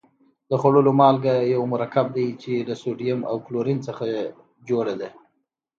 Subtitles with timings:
[0.49, 4.05] د خوړلو مالګه یو مرکب دی چې له سوډیم او کلورین څخه
[4.69, 5.09] جوړه ده.